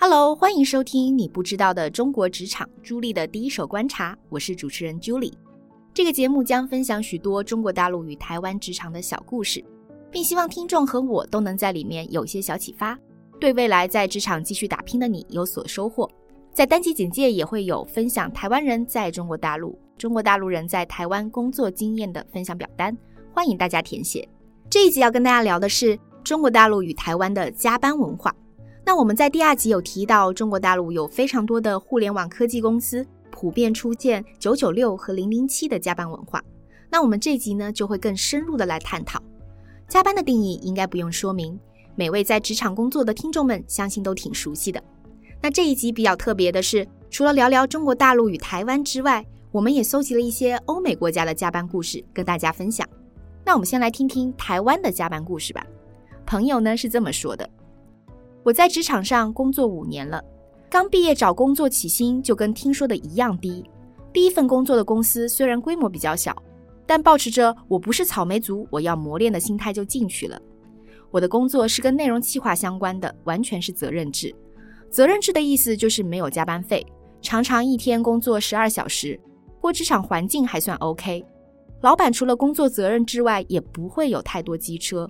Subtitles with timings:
[0.00, 5.32] Hello，欢迎收听你不知道的中国职场朱莉的第一手观察，我是主持人 Julie。
[5.92, 9.62] 这个节目将分享许多中国大陆与台湾职场的小故事，
[10.08, 12.96] 并希望听众和我都能在里面有些小启发，
[13.40, 16.08] 对未来在职场继续打拼的你有所收获。
[16.52, 22.96] 在单集简介也会有分享台湾人在中国大陆、中国大陆人在台湾工作经验的分享表单，
[23.34, 24.26] 欢迎大家填写。
[24.70, 28.32] 这一集要跟大家聊的是中国大陆与台湾的加班文化。
[28.88, 36.42] 那我们在第二集有提到，中国大陆有非常多的互联网科技公司普遍出现九九六和零零七的加班文化。
[36.88, 39.20] 那我们这集呢，就会更深入的来探讨
[39.88, 41.60] 加班的定义，应该不用说明，
[41.96, 44.82] 每位在职场工作的听众们相信都挺熟悉的。
[45.42, 52.88] 那这一集比较特别的是，除了聊聊中国大陆与台湾之外，我们也搜集了一些欧美国家的加班故事跟大家分享。
[53.44, 55.66] 那我们先来听听台湾的加班故事吧。
[56.24, 57.46] 朋友呢是这么说的。
[58.48, 60.24] 我在职场上工作五年了，
[60.70, 63.62] 刚毕业找工作起薪就跟听说的一样低。
[64.10, 66.34] 第一份工作的公司虽然规模比较小，
[66.86, 70.40] 但抱持着我不是草莓族，我要磨练的心态就进去了。
[71.10, 74.34] 我的工作是跟内容企划相关的，完全是责任制。
[74.88, 76.86] 责任制的意思就是没有加班费，
[77.20, 79.20] 常常一天工作十二小时。
[79.56, 81.22] 不过职场环境还算 OK，
[81.82, 85.06] 老板除了工作责任之外，也不会有太多机车。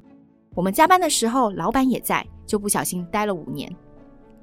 [0.56, 2.26] 我们加班的时候，老板也在。
[2.48, 3.72] 就不小心待了五年，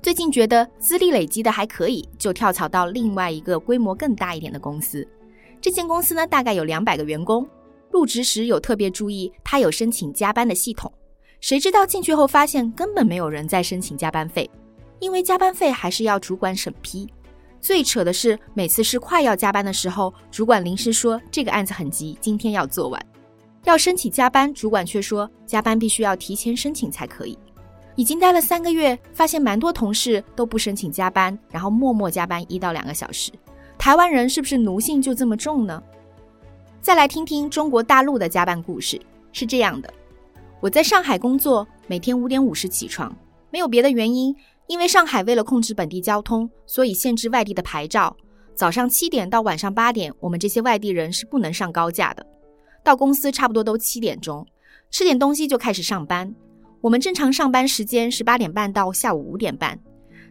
[0.02, 5.06] 最近觉得资历累积的还可以，就跳槽到另外一个规模更大一点的公司。
[5.60, 7.46] 这间公司呢，大概有两百个员工。
[7.92, 10.92] 入职时有特别注意，他有申请加班的系统。
[11.40, 14.50] 谁知道进去后发现根本没有人在申请加班费，
[15.00, 17.08] 因为加班费还是要主管审批。
[17.62, 23.04] 最扯的是，每次是快要加班的时候，主管临时说这个案子很急，今天要做完，
[23.64, 27.38] 要申请加班，主管却说加班必须要提前申请才可以。
[27.96, 33.32] 已经待了三个月，发现蛮多同事都不申请加班，然后默默加班一到两个小时。
[33.78, 35.82] 台湾人是不是奴性就这么重呢？
[36.82, 39.00] 再来听听中国大陆的加班故事，
[39.32, 39.94] 是这样的：
[40.60, 43.16] 我在上海工作，每天五点五十起床，
[43.50, 44.36] 没有别的原因，
[44.68, 48.16] 因为上海为了控制本地交通，所以限制外地的牌照。
[48.54, 52.26] 早上七点到晚上八点，我们这些外地人是不能上高架的。
[52.84, 54.46] 到公司差不多都七点钟，
[54.92, 56.34] 吃点东西就开始上班。
[56.86, 59.76] 我们正常上班时间是八点半到下午五点半，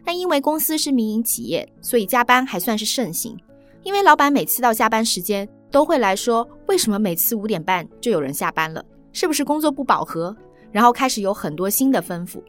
[0.05, 3.37] 但因为公司是民营企业，所以加班还算是盛行。
[3.83, 8.81] 因为老板每次到下班时间都会来说：“为什么每次五点半就有人下班了？
[9.11, 10.33] 是不是工作不饱和？”
[10.71, 12.41] 然后开始有很多新的吩咐。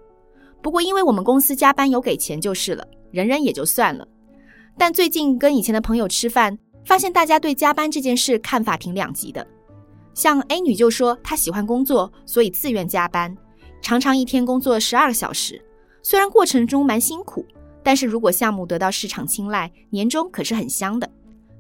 [0.62, 4.06] 不过因为我们公司加班有给钱就是了，忍忍也就算了。
[4.78, 9.44] 但最近跟以前的朋友吃饭，发现大家对加班这件事看法挺两极的。
[10.14, 13.36] 像 A 女就说她喜欢工作，所以自愿加班。
[13.86, 15.64] 常常一天工作十二个小时，
[16.02, 17.46] 虽然过程中蛮辛苦，
[17.84, 21.08] 但是如果项目得到市场青睐，年终可是很香的。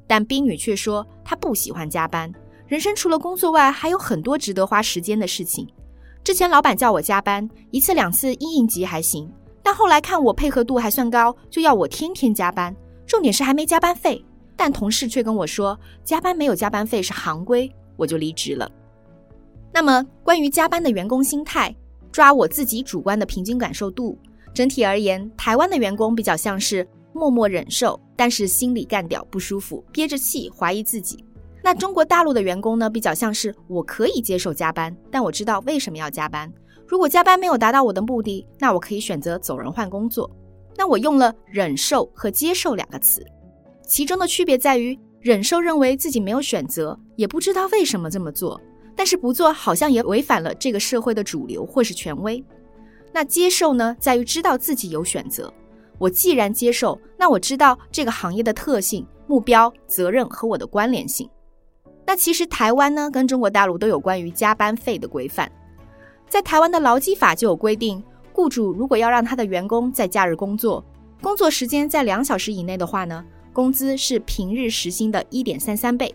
[0.08, 2.32] 但冰女却说她不喜欢加班，
[2.66, 5.68] 人生除了工作外还有很多值得花时间的事情。
[6.24, 9.30] 之前老板叫我加班一次两次应应急还行，
[9.62, 12.74] 但后来看我配合度还算高，就要我天天加班，
[13.06, 14.20] 重点是还没加班费。
[14.56, 18.68] 但同事却跟我说加班没有加班费是行规，我就离职了。
[19.72, 21.72] 那么关于加班的员工心态。
[22.10, 24.18] 抓我自己主观的平均感受度，
[24.54, 31.24] 整体而言，台湾的员工比较像是默默忍受，但是心里干掉不舒服，憋着气怀疑自己。
[31.62, 36.52] 那中国大陆的员工呢，比较像是我可以接受加班，但我知道为什么要加班。
[36.86, 40.30] 如果加班没有达到我的目的，那我可以选择走人换工作。
[40.76, 43.26] 那我用了忍受和接受两个词，
[43.84, 48.60] 其中的区别在于，忍受认为自己没有选择，也不知道为什么这么做。
[48.96, 52.42] 但是不做好像也违反了这个社会的主流或是权威。
[53.12, 55.52] 那接受呢，在于知道自己有选择。
[55.98, 61.28] 我既然接受，那我知道这个行业的特性、目标、责任和我的关联性。
[62.04, 65.50] 那其实台湾呢，跟中国大陆都有关于加班费的规范。
[66.28, 68.02] 在台湾的劳基法就有规定，
[68.32, 70.84] 雇主如果要让他的员工在假日工作，
[71.22, 76.14] 工作时间在两小时以内的话呢，工资是平日时薪的一点三三倍。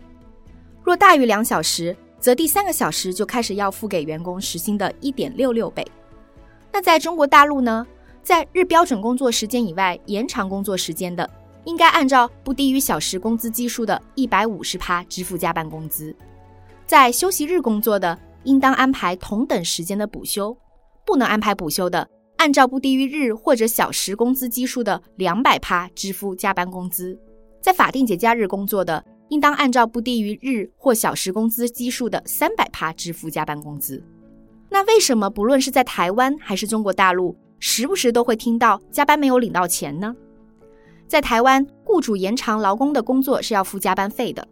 [0.84, 5.84] 若大于两小时，则第三个小时就开始要付给员工时薪的一点六六倍。
[6.72, 7.84] 那在中国大陆呢，
[8.22, 11.28] 在日标准工作时间以外延长工作时间的，
[11.64, 16.14] 应该按照不低于小时工资基数的一百五十趴支付加班工资；
[16.86, 20.56] 在休息日工作的，应当安排同等时间的补休；
[21.04, 27.16] 不能安排补休的，按照不低于日或者小时工资基数的两百趴支付加班工资；
[27.60, 34.04] 在法定节假日工作的，应当按照不低于日或小时工资基数的三百趴支付加班工资。
[34.68, 40.14] 那为什么不论是在台湾还是中国大陆，时不时都会听到加班没有领到钱呢？
[41.08, 44.46] 在台湾，雇主延长劳工的工作是要付加班费的。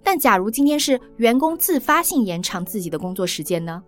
[0.00, 3.82] 但假如今天是员工自发性延长自己的工作时间呢？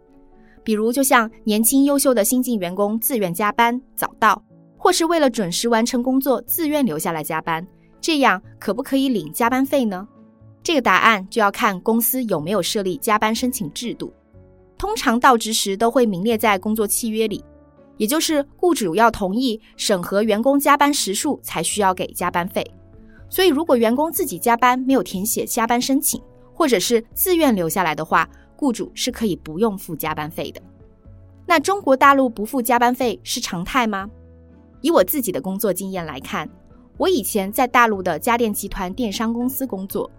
[0.64, 4.42] 比如，就像年轻优秀的新进员工自愿加班早到，
[4.76, 7.64] 或是为了准时完成工作自愿留下来加班，
[8.00, 10.08] 这样可不可以领加班费呢？
[10.62, 14.12] 这个答案就要看公司有没有设立加班申请制度。
[14.78, 17.44] 通常到职时都会名列在工作契约里，
[17.96, 22.64] 也就是雇主要同意审核员工加班时数才需要给加班费。
[23.28, 26.20] 所以，如果员工自己加班没有填写加班申请，
[26.52, 30.60] 或者是自愿留下来的话，雇主是可以不用付加班费的。
[31.46, 34.08] 那中国大陆不付加班费是常态吗？
[34.80, 36.48] 以我自己的工作经验来看，
[36.98, 40.10] 我以前在大陆的家电集团电商公司工作。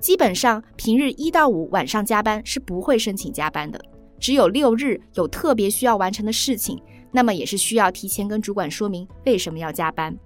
[0.00, 3.80] 基本上平日一到五晚上加班是不会申请加班的，
[4.18, 6.80] 只有六日有特别需要完成的事情，
[7.10, 10.16] 那么也是需要提前跟主管说明为什么要加班。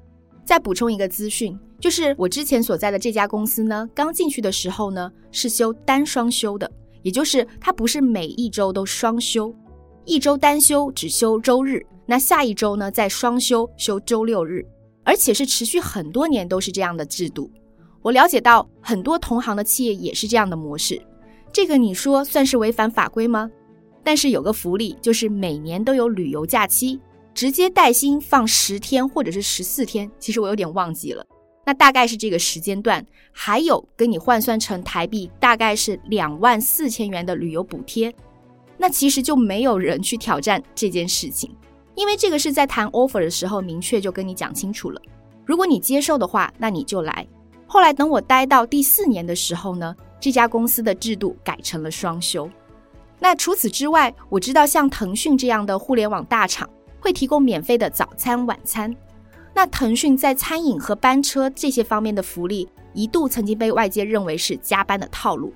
[0.44, 6.70] 再补充一个资讯，就是我之前所在的这家公司呢，刚进去的时候呢是休单双休的，
[7.02, 9.54] 也就是它不是每一周都双休，
[10.04, 14.66] 一周单休只休周日，那下一周呢再双休休周六日，
[15.04, 17.48] 而且是持续很多年都是这样的制度。
[18.02, 21.00] 我了解到很多同行的企业也是这样的模式，
[21.52, 23.50] 这个你说算是违反法规吗？
[24.02, 26.98] 但是有个福利，就是每年都有旅游假期，
[27.32, 31.24] 直接带薪放十天或者是十四天，其实我有点忘记了，
[31.64, 38.12] 那大概是这个时间段，还有跟你换算成台币大概是两万四千元的旅游补贴，
[38.76, 41.54] 那其实就没有人去挑战这件事情，
[41.94, 45.00] 因为这个是在谈 offer 的时候明确就跟你讲清楚了，
[45.46, 47.24] 如果你接受的话，那你就来。
[47.72, 52.46] 后来等我待到第四年的时候呢，这家公司的制度改成了双休。
[53.18, 56.68] 那除此之外，我知道像腾讯这样的互联网大厂
[57.00, 58.94] 会提供免费的早餐、晚餐。
[59.54, 65.50] 那腾讯在餐饮和班车这些方面的福利，一度曾经被外界认为是加班的套路。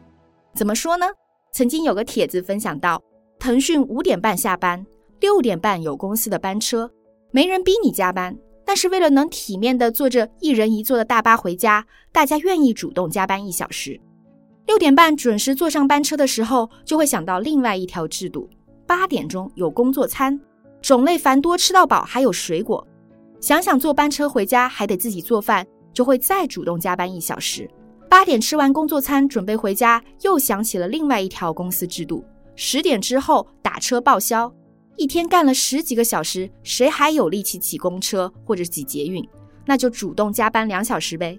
[0.54, 1.04] 怎么说呢？
[1.52, 2.98] 曾经有个帖子分享到，
[3.38, 4.86] 腾讯五点半下班，
[5.20, 6.90] 六点半有公司的班车，
[7.30, 8.34] 没人逼你加班。
[8.66, 13.98] 但是为了能体面地坐着一人一座的大巴回家，大家愿意主动加班一小时。
[14.66, 18.50] 六点半准时坐上班车的时候，就会想到另外一条制度：
[18.84, 20.38] 八点钟有工作餐，
[20.82, 22.84] 种类繁多，吃到饱，还有水果。
[23.40, 25.64] 想想坐班车回家还得自己做饭，
[25.94, 27.70] 就会再主动加班一小时。
[28.10, 32.24] 八点吃完工作餐，准备回家，又想起了另外一条公司制度：
[32.56, 34.52] 十点之后打车报销。
[34.96, 39.26] 一天干了十几个小时，谁还有力气挤公车或者挤捷运？
[39.66, 41.38] 那就主动加班两小时呗。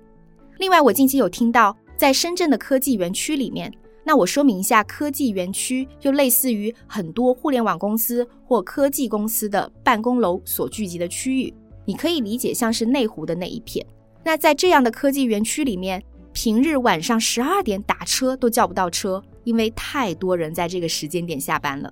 [0.60, 3.74] 另外，我近期有听到，在深圳的科技园区里面，
[4.04, 11.54] 那我说明一下，科技园区就类似于很多互联网公司或科技公司的办公楼所聚集的区域，
[11.86, 13.84] 你可以理解像是内湖的那一片。
[14.24, 21.92] 那在这样的科技园区里面，平日晚上十二点打车都叫不到车，因为太多人在这个时间点下班了。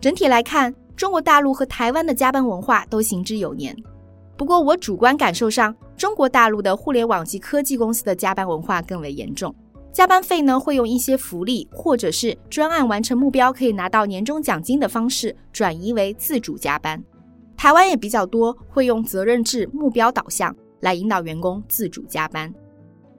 [0.00, 3.76] 整体来看，中国大陆和台湾的加班文化都行之有年，
[4.34, 9.54] 不过我主观感受上，中国大陆的互联网及科技公司的加班文化更为严重。
[9.92, 17.02] 加班费呢，会用一些福利或者是专案完成目标可以拿到年终奖金的方式转移为自主加班。
[17.58, 22.52] 台湾也比较多会用责任制、目标导向来引导员工自主加班。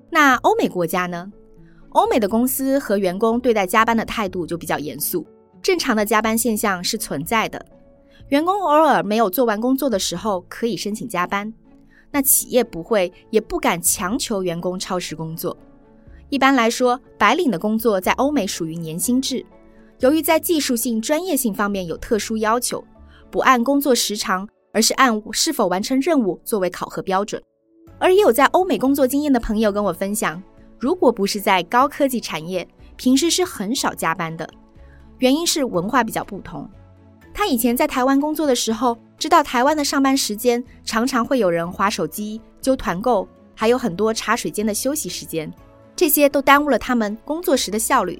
[0.09, 1.31] 那欧美国家呢？
[1.89, 5.25] 欧美的公司和员工对待加班的态度就比较严肃。
[5.63, 7.65] 正常的加班现象是存在的，
[8.29, 11.53] 员工偶尔没有做完工作的时候可以申请加班，
[12.11, 15.55] 那企业不会也不敢强求员工超时工作。
[16.29, 19.45] 一般来说，白领的工作在欧美属于年薪制，
[19.99, 22.83] 由于在技术性、专业性方面有特殊要求，
[23.31, 27.41] 不按工作时长，而是按是否完成任务作为考核标准。
[27.97, 30.43] 而也有在欧美工作经验的朋友跟我分享，
[30.77, 32.67] 如果不是在高科技产业，
[32.97, 34.47] 平时是很少加班的。
[35.19, 36.69] 原因是文化比较不同。
[37.37, 45.53] 他以前在台湾工作的时候，知道台湾的上班时间常常会有人划手机、揪团购，还有很多茶水间的休息时间，
[45.95, 48.19] 这些都耽误了他们工作时的效率。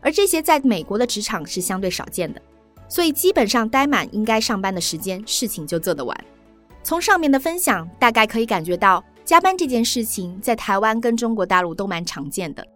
[0.00, 2.42] 而这些在美国的职场是相对少见的，
[2.88, 6.24] 所以基本上待满应该上班的时间，事情就做得完。
[6.82, 12.66] 从上面的分享，大概可以感觉到加班这件事情在台湾跟中国大陆都蛮常见的，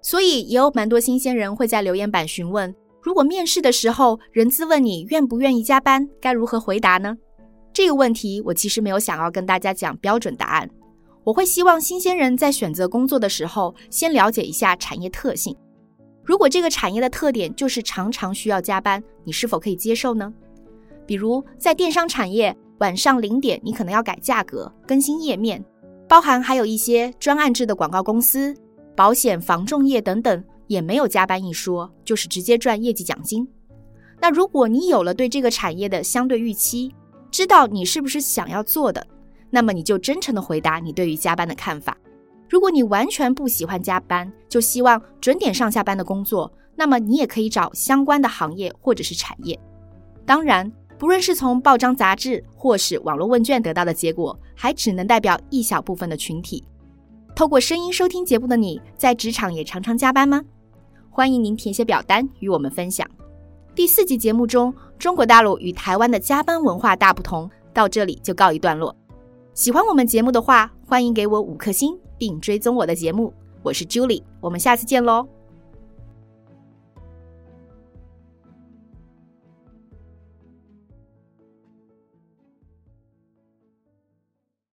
[0.00, 2.72] 所以也有蛮多新鲜人会在留言板询问。
[3.02, 7.16] 如果面试的时候，人资问你愿不愿意加班，该如何回答呢？
[7.72, 10.68] 这个问题我其实没有想要跟大家讲标准答案。
[11.24, 15.56] 我会希望新鲜人在选择工作的时候，先了解一下产业特性。
[16.22, 20.32] 如果这个产业的特点就是常常需要加班，你是否可以接受呢？
[21.06, 25.64] 比如在电商产业，晚上零点你可能要改价格、更新页面，
[26.08, 28.54] 包含还有一些专案制的广告公司、
[28.94, 33.44] 保险、防重业等等，也没有加班一说，就是直接赚业绩奖金。
[34.20, 36.94] 那如果你有了对这个产业的相对预期，
[37.28, 39.04] 知道你是不是想要做的，
[39.50, 41.96] 那么你就真诚地回答你对于加班的看法。
[42.48, 49.58] 如果你完全不喜欢加班，就希望准点上下班的工作，那么你也可以找相关的行业或者是产业。
[50.24, 56.62] 当然，不论是从报章杂志或是网络问卷得到的结果，还只能代表一小部分的群体。
[57.34, 60.40] 透过声音收听节目的你，在职场也常常加班吗？
[61.12, 63.06] 欢迎您填写表单与我们分享。
[63.74, 68.94] 第四集节目中，中国大陆与台湾的加班文化大不同，到这里就告一段落。
[69.52, 73.34] 喜欢我们节目的话，欢迎给我五颗星，并追踪我的节目。
[73.62, 75.26] 我是 Julie，我们下次见喽。